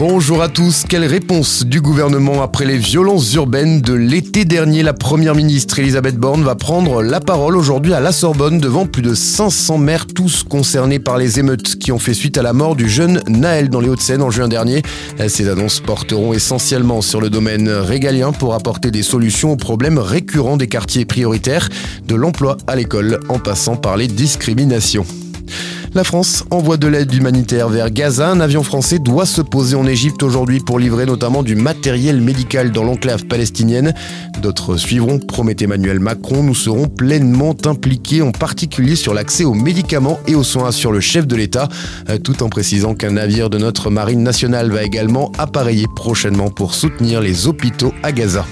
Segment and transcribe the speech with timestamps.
[0.00, 0.84] Bonjour à tous.
[0.88, 4.82] Quelle réponse du gouvernement après les violences urbaines de l'été dernier?
[4.82, 9.02] La première ministre Elisabeth Borne va prendre la parole aujourd'hui à la Sorbonne devant plus
[9.02, 12.76] de 500 maires, tous concernés par les émeutes qui ont fait suite à la mort
[12.76, 14.80] du jeune Naël dans les Hauts-de-Seine en juin dernier.
[15.28, 20.56] Ces annonces porteront essentiellement sur le domaine régalien pour apporter des solutions aux problèmes récurrents
[20.56, 21.68] des quartiers prioritaires,
[22.08, 25.04] de l'emploi à l'école en passant par les discriminations.
[25.92, 28.30] La France envoie de l'aide humanitaire vers Gaza.
[28.30, 32.70] Un avion français doit se poser en Égypte aujourd'hui pour livrer notamment du matériel médical
[32.70, 33.92] dans l'enclave palestinienne.
[34.40, 36.44] D'autres suivront, promet Emmanuel Macron.
[36.44, 41.00] Nous serons pleinement impliqués, en particulier sur l'accès aux médicaments et aux soins, sur le
[41.00, 41.68] chef de l'État,
[42.08, 46.74] euh, tout en précisant qu'un navire de notre marine nationale va également appareiller prochainement pour
[46.74, 48.46] soutenir les hôpitaux à Gaza.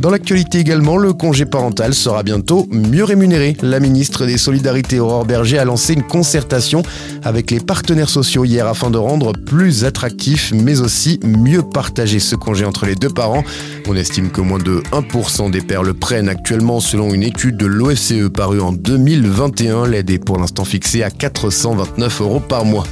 [0.00, 3.54] Dans l'actualité également, le congé parental sera bientôt mieux rémunéré.
[3.60, 6.82] La ministre des Solidarités Aurore Berger a lancé une concertation
[7.22, 12.34] avec les partenaires sociaux hier afin de rendre plus attractif mais aussi mieux partager ce
[12.34, 13.44] congé entre les deux parents.
[13.88, 17.66] On estime que moins de 1% des pères le prennent actuellement selon une étude de
[17.66, 19.86] l'OFCE parue en 2021.
[19.86, 22.84] L'aide est pour l'instant fixée à 429 euros par mois.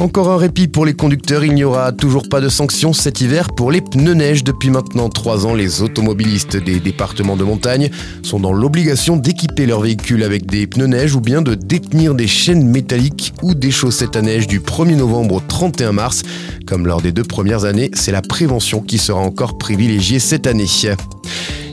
[0.00, 3.48] Encore un répit pour les conducteurs, il n'y aura toujours pas de sanctions cet hiver
[3.54, 4.42] pour les pneus neige.
[4.42, 7.90] Depuis maintenant trois ans, les automobilistes des départements de montagne
[8.22, 12.26] sont dans l'obligation d'équiper leurs véhicules avec des pneus neige ou bien de détenir des
[12.26, 16.22] chaînes métalliques ou des chaussettes à neige du 1er novembre au 31 mars.
[16.66, 20.66] Comme lors des deux premières années, c'est la prévention qui sera encore privilégiée cette année.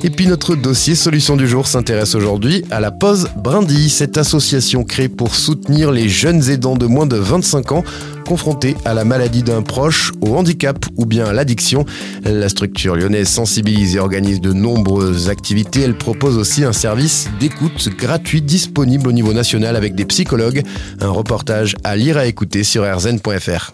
[0.03, 4.83] Et puis notre dossier solution du jour s'intéresse aujourd'hui à la pause brindille, cette association
[4.83, 7.83] créée pour soutenir les jeunes aidants de moins de 25 ans
[8.25, 11.85] confrontés à la maladie d'un proche, au handicap ou bien à l'addiction.
[12.23, 15.81] La structure lyonnaise sensibilise et organise de nombreuses activités.
[15.81, 20.63] Elle propose aussi un service d'écoute gratuit disponible au niveau national avec des psychologues.
[21.01, 23.73] Un reportage à lire à écouter sur rzn.fr